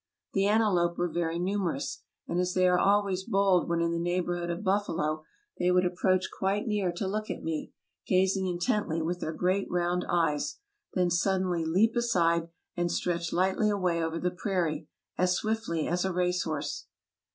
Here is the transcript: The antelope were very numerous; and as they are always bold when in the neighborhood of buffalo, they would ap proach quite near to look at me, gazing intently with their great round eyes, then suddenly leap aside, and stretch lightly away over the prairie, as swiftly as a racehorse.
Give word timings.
The 0.33 0.47
antelope 0.47 0.97
were 0.97 1.07
very 1.07 1.37
numerous; 1.37 2.01
and 2.27 2.39
as 2.39 2.55
they 2.55 2.67
are 2.67 2.79
always 2.79 3.23
bold 3.23 3.69
when 3.69 3.81
in 3.81 3.91
the 3.91 3.99
neighborhood 3.99 4.49
of 4.49 4.63
buffalo, 4.63 5.23
they 5.59 5.69
would 5.69 5.85
ap 5.85 5.93
proach 6.03 6.23
quite 6.39 6.65
near 6.65 6.91
to 6.93 7.07
look 7.07 7.29
at 7.29 7.43
me, 7.43 7.71
gazing 8.07 8.47
intently 8.47 9.03
with 9.03 9.19
their 9.19 9.31
great 9.31 9.69
round 9.69 10.03
eyes, 10.09 10.57
then 10.95 11.11
suddenly 11.11 11.63
leap 11.65 11.95
aside, 11.95 12.49
and 12.75 12.91
stretch 12.91 13.31
lightly 13.31 13.69
away 13.69 14.03
over 14.03 14.17
the 14.17 14.31
prairie, 14.31 14.87
as 15.19 15.35
swiftly 15.35 15.87
as 15.87 16.03
a 16.03 16.11
racehorse. 16.11 16.87